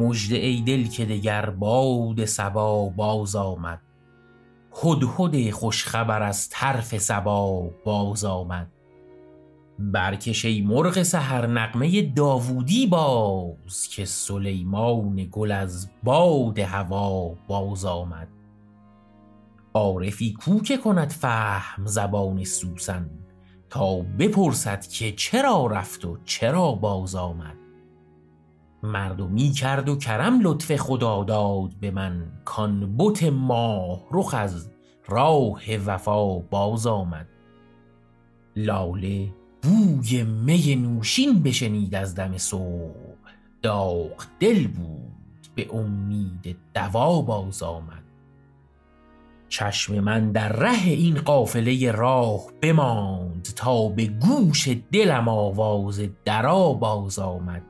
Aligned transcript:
مژده 0.00 0.36
ای 0.36 0.60
دل 0.60 0.88
که 0.88 1.04
دگر 1.04 1.50
باد 1.50 2.24
صبا 2.24 2.88
باز 2.88 3.36
آمد. 3.36 3.80
هدهد 4.82 5.50
خوش 5.50 5.84
خبر 5.84 6.22
از 6.22 6.48
طرف 6.48 6.98
صبا 6.98 7.70
باز 7.84 8.24
آمد. 8.24 8.72
برکش 9.78 10.44
ای 10.44 10.60
مرغ 10.62 11.02
سحر 11.02 11.46
نغمه 11.46 12.02
داوودی 12.02 12.86
باز 12.86 13.88
که 13.90 14.04
سلیمان 14.04 15.28
گل 15.30 15.52
از 15.52 15.90
باد 16.02 16.58
هوا 16.58 17.34
باز 17.48 17.84
آمد. 17.84 18.28
عارفی 19.74 20.32
کو 20.32 20.60
که 20.60 20.76
کند 20.76 21.10
فهم 21.10 21.86
زبان 21.86 22.44
سوسن 22.44 23.10
تا 23.70 23.96
بپرسد 23.96 24.86
که 24.86 25.12
چرا 25.12 25.66
رفت 25.66 26.04
و 26.04 26.18
چرا 26.24 26.72
باز 26.72 27.14
آمد. 27.14 27.59
مردمی 28.82 29.50
کرد 29.50 29.88
و 29.88 29.96
کرم 29.96 30.40
لطف 30.42 30.76
خدا 30.76 31.24
داد 31.24 31.70
به 31.80 31.90
من 31.90 32.32
کان 32.44 32.96
بت 32.96 33.22
ماه 33.22 34.06
رخ 34.12 34.34
از 34.34 34.70
راه 35.08 35.76
وفا 35.86 36.38
باز 36.38 36.86
آمد. 36.86 37.28
لاله 38.56 39.32
بوی 39.62 40.22
می 40.22 40.76
نوشین 40.76 41.42
بشنید 41.42 41.94
از 41.94 42.14
دم 42.14 42.38
صبح. 42.38 43.20
داغ 43.62 44.24
دل 44.40 44.66
بود 44.66 45.46
به 45.54 45.74
امید 45.74 46.56
دوا 46.74 47.22
باز 47.22 47.62
آمد. 47.62 48.04
چشم 49.48 50.00
من 50.00 50.32
در 50.32 50.52
ره 50.52 50.82
این 50.82 51.14
قافله 51.14 51.92
راه 51.92 52.40
بماند 52.60 53.48
تا 53.56 53.88
به 53.88 54.06
گوش 54.06 54.68
دلم 54.92 55.28
آواز 55.28 56.02
درا 56.24 56.72
باز 56.72 57.18
آمد. 57.18 57.62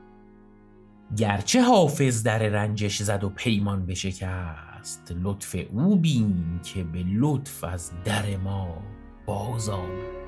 گرچه 1.17 1.61
حافظ 1.61 2.23
در 2.23 2.39
رنجش 2.39 3.01
زد 3.01 3.23
و 3.23 3.29
پیمان 3.29 3.85
بشکست 3.85 5.13
لطف 5.23 5.55
او 5.71 5.95
بین 5.95 6.59
که 6.63 6.83
به 6.83 7.03
لطف 7.03 7.63
از 7.63 7.91
در 8.05 8.37
ما 8.37 8.77
باز 9.25 9.69
آمد. 9.69 10.20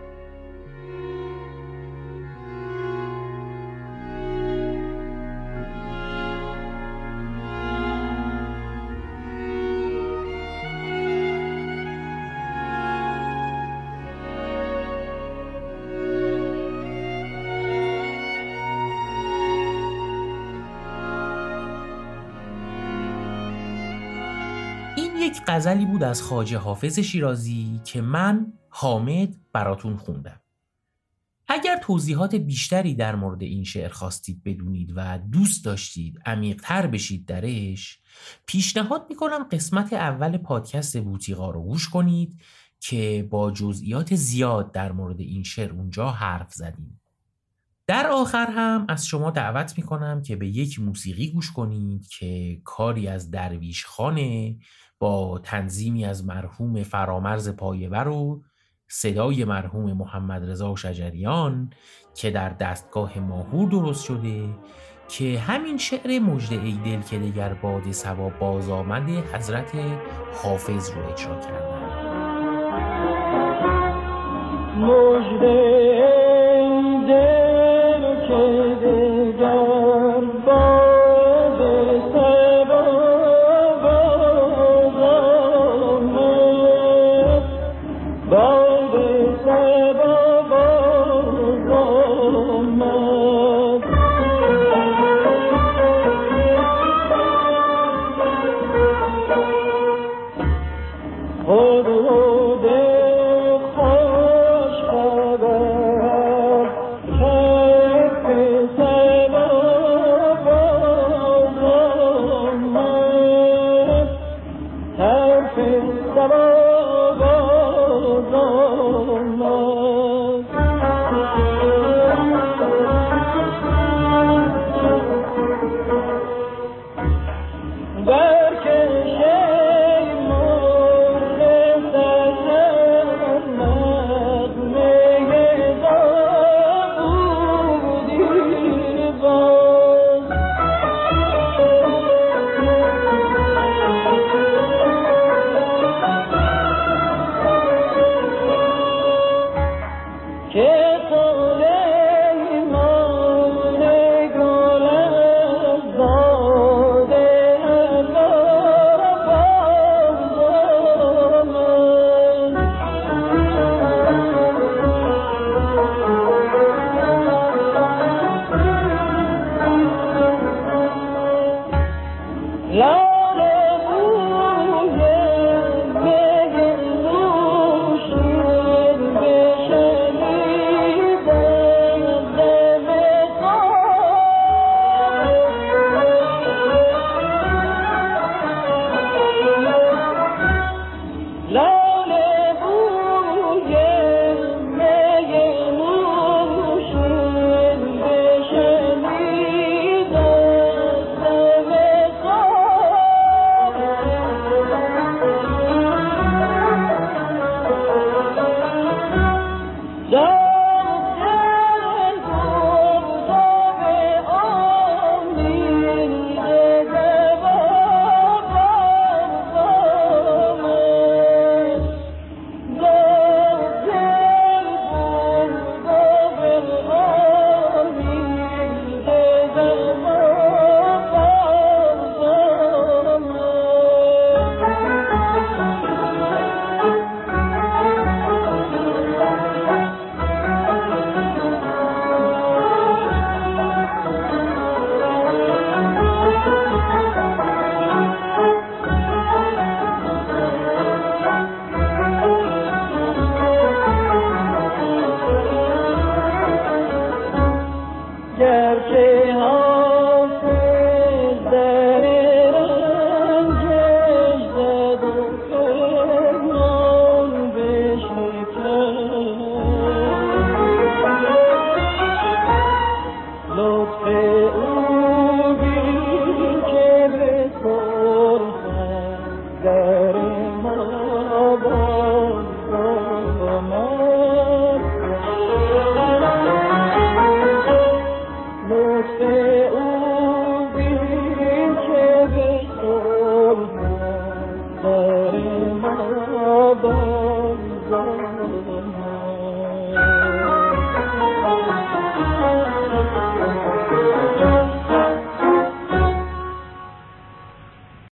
یک 25.24 25.42
غزلی 25.48 25.86
بود 25.86 26.04
از 26.04 26.22
خواجه 26.22 26.58
حافظ 26.58 27.00
شیرازی 27.00 27.82
که 27.86 28.02
من 28.02 28.54
حامد 28.70 29.36
براتون 29.54 29.98
خوندم. 29.98 30.42
اگر 31.48 31.78
توضیحات 31.78 32.36
بیشتری 32.36 32.96
در 32.96 33.16
مورد 33.16 33.44
این 33.44 33.64
شعر 33.64 33.90
خواستید 33.90 34.44
بدونید 34.44 34.94
و 34.96 35.20
دوست 35.32 35.66
داشتید 35.66 36.20
عمیقتر 36.26 36.88
بشید 36.88 37.26
درش 37.26 38.00
پیشنهاد 38.46 39.06
می‌کنم 39.10 39.44
قسمت 39.44 39.94
اول 39.94 40.38
پادکست 40.38 40.98
بوتیقا 40.98 41.52
رو 41.52 41.62
گوش 41.62 41.90
کنید 41.90 42.42
که 42.80 43.28
با 43.30 43.52
جزئیات 43.52 44.16
زیاد 44.16 44.72
در 44.72 44.92
مورد 44.92 45.20
این 45.20 45.44
شعر 45.44 45.72
اونجا 45.72 46.12
حرف 46.12 46.54
زدیم. 46.54 47.02
در 47.88 48.08
آخر 48.08 48.48
هم 48.50 48.86
از 48.89 49.08
شما 49.08 49.31
دعوت 49.31 49.78
می‌کنم 49.78 50.22
که 50.22 50.36
به 50.36 50.48
یک 50.48 50.80
موسیقی 50.80 51.31
گوش 51.31 51.52
کنید 51.52 52.08
که 52.08 52.62
کاری 52.63 53.08
از 53.08 53.31
درویش 53.31 53.85
خانه 53.85 54.58
با 55.00 55.40
تنظیمی 55.44 56.06
از 56.06 56.25
مرحوم 56.25 56.84
فرامرز 56.84 57.50
پایور 57.50 58.08
و 58.08 58.44
صدای 58.88 59.46
مرحوم 59.46 59.94
محمد 59.94 60.50
رضا 60.50 60.75
شجریان 60.75 61.69
که 62.16 62.31
در 62.31 62.50
دستگاه 62.50 63.19
ماهور 63.19 63.69
درست 63.69 64.06
شده 64.06 64.50
که 65.08 65.40
همین 65.40 65.78
شعر 65.78 66.19
مجده 66.19 66.62
ای 66.62 66.79
دل 66.85 67.02
که 67.02 67.19
دگر 67.19 67.53
باد 67.53 67.91
سبا 67.91 68.29
باز 68.29 68.69
آمده 68.69 69.24
حضرت 69.34 69.72
حافظ 70.44 70.90
رو 70.90 71.12
اجرا 71.12 71.40
کردن 71.40 71.84
Well, 115.56 116.34